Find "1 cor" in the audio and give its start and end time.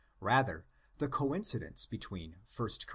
2.57-2.87